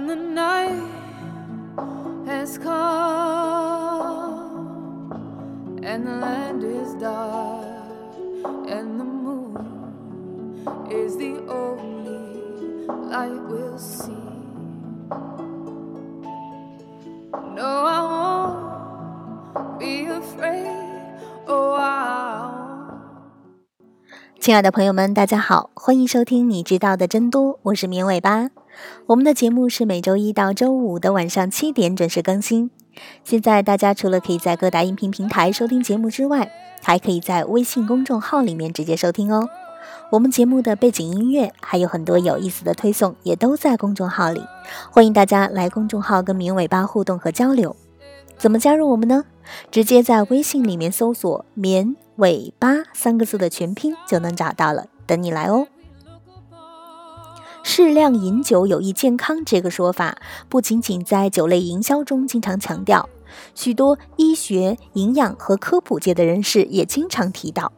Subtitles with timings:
[0.00, 0.80] when the night
[2.26, 2.70] has come
[5.82, 7.66] and the land is dark
[8.68, 9.56] and the moon
[10.90, 14.16] is the only light we'll see.
[17.54, 20.88] No, I won't be afraid.
[21.46, 23.00] Oh, I won't.
[24.40, 28.48] 亲爱的朋友们，大家好，欢迎收听你知道的真多，我是绵尾巴。
[29.06, 32.70] 我们的节目是每周一到周五的晚上七点准时更新。
[33.24, 36.50] 现在大家除了可以在各大音频平台收听节目之外，
[36.82, 39.48] 还可以在微信公众号里面直接收听哦。
[40.10, 44.42] 我们节目的背景音乐还有很多有意思的推送，也都在公众号里，
[44.90, 47.74] 欢迎大家来公众号跟绵尾巴互动和交流。
[48.36, 49.24] 怎么加入我们呢？
[49.70, 55.66] 直接在微信里面搜索“绵尾巴”三个字的全拼就能找到了，等你来哦。
[57.72, 60.18] 适量饮酒有益健康这个说法，
[60.48, 63.08] 不仅仅在酒类营销中经常强调，
[63.54, 67.70] 许多医学、营养和科普界的人士也经常提到，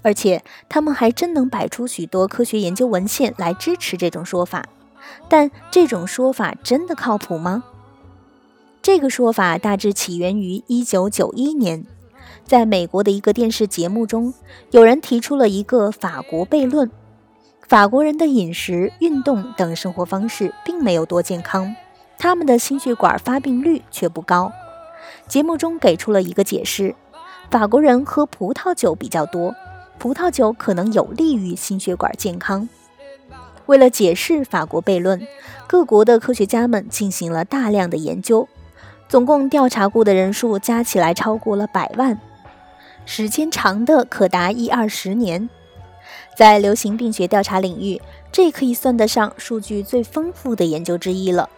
[0.00, 4.64] 而且他们还真能摆出许多科学研究文献来支持这种说法。
[5.28, 7.62] 但这种说法真的靠谱吗？
[8.80, 11.86] 这个说法大致起源于1991年，
[12.46, 14.32] 在美国的一个电视节目中，
[14.70, 16.90] 有人提出了一个法国悖论。
[17.68, 21.74] 法国人的饮食、运动等生活方式并没有多健康，
[22.16, 24.52] 他们的心血管发病率却不高。
[25.26, 26.94] 节目中给出了一个解释：
[27.50, 29.52] 法国人喝葡萄酒比较多，
[29.98, 32.68] 葡萄酒可能有利于心血管健康。
[33.66, 35.26] 为了解释法国悖论，
[35.66, 38.48] 各国的科学家们进行了大量的研究，
[39.08, 42.20] 总共调查过的人数加起来超过了百万，
[43.04, 45.50] 时间长的可达一二十年。
[46.36, 51.48] 在流行病学调查领域，这可以算得上数据最丰富的研究之一了。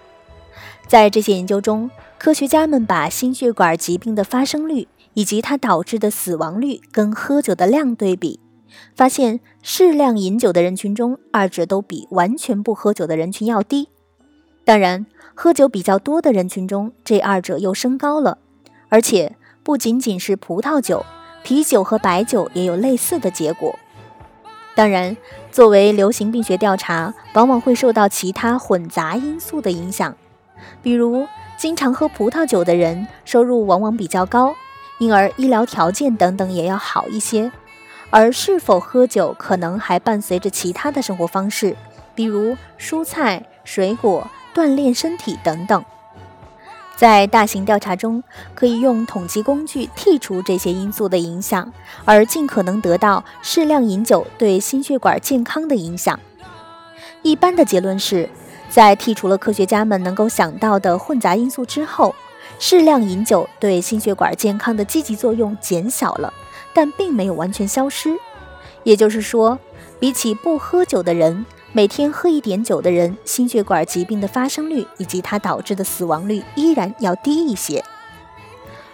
[0.87, 8.39] 在这些研究中，科学家们把心血管疾病的发生率以及它导致的死亡率跟喝酒的量对比，
[8.94, 13.89] 发现适量饮酒的人群中，二者都比完全不喝酒的人群要低。
[14.65, 18.39] 当然，喝酒比较多的人群中，这二者又升高了。
[18.89, 21.05] 而且，不仅仅是葡萄酒，
[21.43, 23.77] 啤酒和白酒也有类似的结果。
[24.78, 25.16] 当然，
[25.50, 30.15] 作为流行病学调查，往往会受到其他混杂因素的影响，
[30.81, 34.55] 比如经常喝葡萄酒的人收入往往比较高，
[35.00, 37.50] 因而医疗条件等等也要好一些。
[38.11, 41.75] 而是否喝酒，可能还伴随着其他的生活方式，
[42.15, 45.84] 比如蔬菜、水果、锻炼身体等等。
[46.98, 48.20] 在大型调查中，
[48.56, 51.72] 可以用统计工具剔除这些因素的影响，
[52.04, 56.19] 而尽可能得到适量饮酒对心血管健康的影响。
[57.22, 58.28] 一般的结论是，
[58.69, 62.12] 在剔除了科学家们能够想到的混杂因素之后，
[62.59, 66.34] 适量饮酒对心血管健康的积极作用减小了，
[66.75, 68.12] 但并没有完全消失。
[68.82, 69.56] 也就是说，
[70.00, 77.84] 比起不喝酒的人，每天喝一点酒的人，心血管疾病的发生率以及它导致的死亡率依然要低一些。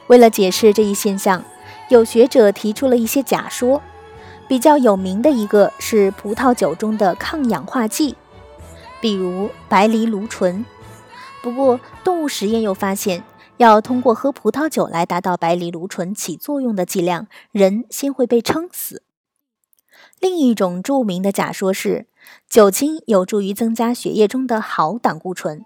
[0.08, 1.44] 为了解释这一现象，
[1.88, 3.80] 有学者提出了一些假说，
[4.48, 8.16] 比较有名的一个是葡萄酒中的抗氧化剂，
[9.00, 10.66] 比如白藜芦醇。
[11.42, 13.22] 不过，动物实验又发现，
[13.58, 19.04] 要通过喝葡萄酒来达到白藜芦醇起作用的剂量，人先会被撑死。
[20.18, 22.08] 另一种著名的假说是。
[22.48, 25.64] 酒精有助于增加血液中的好胆固醇，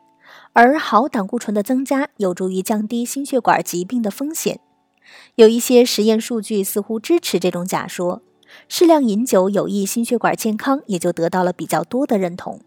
[0.52, 4.60] 而好胆固醇的增加有助于降低心血管疾病的风险。
[5.36, 8.22] 有一些实验数据似乎支持这种假说，
[8.68, 12.60] 适量饮酒有益心血管健康也就得到了比较多的认同。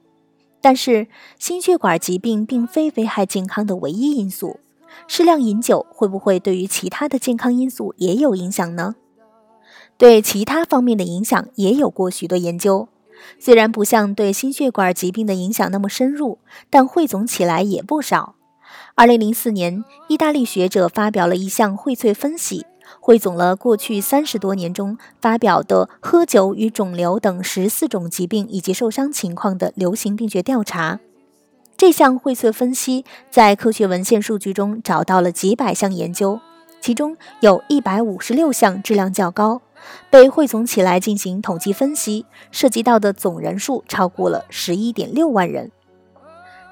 [0.60, 1.08] 但是，
[1.40, 4.60] 心血管疾病并非危害健康的唯一因素，
[5.08, 8.96] 适量饮酒会不会对于其他的健康因素也有影响呢？
[9.98, 12.88] 对其他方面的影响也有过许多研究。
[13.40, 16.40] 虽然不像对心血管疾病的影响那么深入，
[16.70, 18.36] 但汇总起来也不少。
[18.96, 22.66] 二零零四年，意大利学者发表了一项荟萃分析，
[23.00, 31.00] 汇总了过去三十多年中发表的喝酒与肿瘤等十四种疾病以及受伤情况的流行病学调查。
[31.78, 36.40] 这项荟萃分析在科学文献数据中找到了几百项研究，
[36.80, 39.62] 其中有一百五十六项质量较高。
[40.10, 45.72] 被汇总起来进行统计分析，涉及到的总人数超过了十一点六万人。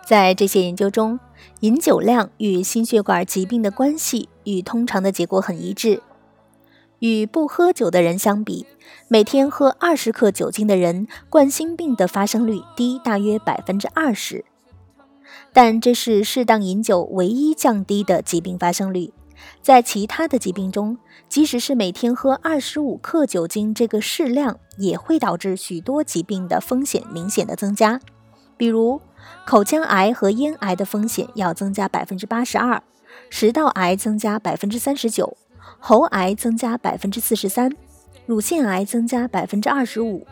[0.05, 1.19] 在这些研究中，
[1.59, 6.01] 饮酒量与心血管疾病的关系与通常的结果很一致。
[6.99, 8.65] 与不喝酒的人相比，
[9.07, 14.43] 每天喝二十克酒精的人，冠心病的发生率低大约百分之二十。
[15.53, 19.13] 但这是适当饮酒唯一降低的疾病发生率。
[19.61, 20.97] 在其他的疾病中，
[21.27, 27.99] 即使是每天喝二十五克酒精这个适量，也会导致许多疾病的风险明显的增加。
[28.57, 29.01] 比如，
[29.45, 32.81] 口腔癌和咽癌的风险要增加百分之八十二，
[33.29, 35.37] 食道癌增加百分之三十九，
[35.79, 37.71] 喉癌增加百分之四十三，
[38.25, 40.25] 乳腺癌增加百分之二十五，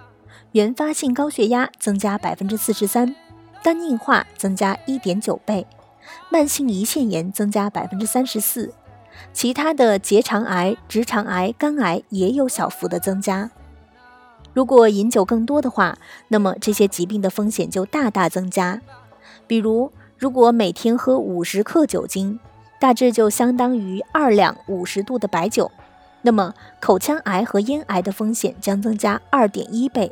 [0.52, 3.16] 原发性高血压增加百分之四十三，
[3.64, 5.66] 肝硬化增加一点九倍，
[6.30, 8.74] 慢性胰腺炎增加百分之三十四。
[9.34, 13.52] 其他的结肠癌、直肠癌、肝癌也有小幅的增加。
[14.54, 15.98] 如果饮酒更多的话，
[16.30, 18.82] 那么这些疾病的风险就大大增加。
[19.46, 22.40] 比如，如果每天喝五十克酒精，
[22.80, 25.72] 大致就相当于二两五十度的白酒，
[26.24, 30.12] 那么口腔癌和咽癌的风险将增加二点一倍，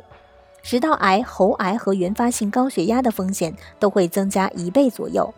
[0.62, 5.34] 食道癌、喉癌和原发性高血压的风险都会增加一倍左右，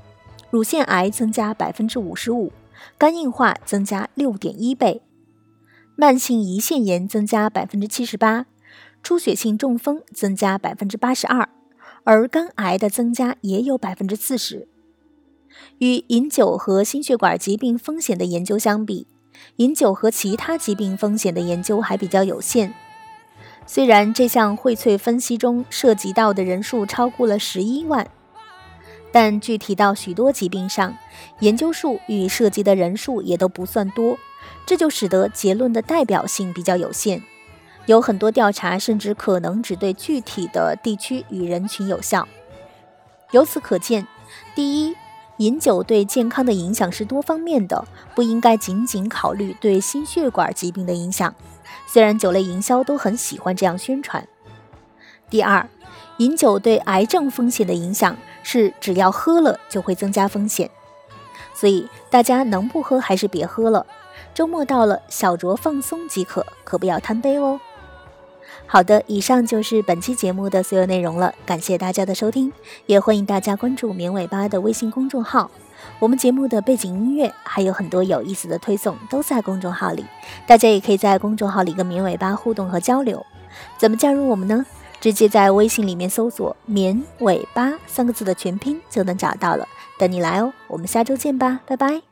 [0.50, 2.52] 乳腺癌增加百分之五十五。
[2.98, 5.02] 肝硬化增加六点一倍，
[5.96, 8.46] 慢性胰腺炎增加百分之七十八，
[9.02, 11.50] 出血性中风增加百分之八十二，
[12.04, 14.68] 而肝癌的增加也有百分之四十。
[15.80, 19.08] 与饮酒和心血管疾病风险的研究相比，
[19.58, 22.74] 饮酒和其他疾病风险的研究还比较有限。
[23.66, 28.08] 虽然这项荟萃分析中涉及到的人数超过了十一万。
[29.12, 30.96] 但具体到许多疾病上，
[31.40, 34.18] 研究数与涉及的人数也都不算多，
[34.66, 37.24] 这就使得结论的代表性比较有限。
[37.86, 42.28] 有很多调查甚至可能只对具体的地区与人群有效。
[43.32, 44.06] 由此可见，
[44.54, 44.96] 第一，
[45.38, 51.34] 饮酒对健康的影响是多方面的，不应该仅仅考虑对心血管疾病的影响。
[51.88, 54.28] 虽然酒类营销都很喜欢这样宣传。
[55.30, 55.70] 第二，
[56.18, 60.70] 饮酒对癌症风险的影响是只要喝了就会增加风险，
[61.54, 63.86] 所以大家能不喝还是别喝了。
[64.34, 67.60] 周末到了，小酌放松即可，可不要贪杯哦。
[68.66, 72.52] 好的，以上就是本期节目的所有内容了，感谢大家的收听，
[72.86, 75.50] 也欢迎大家关注“绵尾巴”的微信公众号。
[76.00, 80.06] 我们节目的背景音乐还有很多有意思的推送都在公众号里，
[80.46, 83.26] 大家也可以在公众号里跟绵尾巴互动和交流。
[83.78, 84.66] 怎么加入我们呢？
[85.00, 89.68] 直接在微信里面搜索“绵尾巴”三个字的全拼就能找到了，
[90.00, 90.52] 等你来哦！
[90.68, 92.07] 我们下周见吧，拜拜。